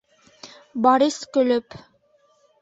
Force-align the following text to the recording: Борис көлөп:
Борис 0.85 1.19
көлөп: 1.37 1.77